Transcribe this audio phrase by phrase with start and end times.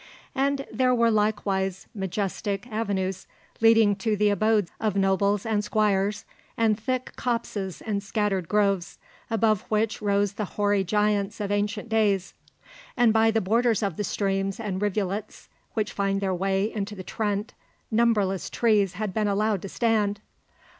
[0.33, 3.27] And there were likewise majestic avenues
[3.61, 6.25] leading to the abodes of nobles and squires,
[6.57, 8.97] and thick copses and scattered groves,
[9.29, 12.33] above which rose the hoary giants of ancient days;
[12.97, 17.03] and by the borders of the streams and rivulets which find their way into the
[17.03, 17.53] Trent
[17.91, 20.19] numberless trees had been allowed to stand.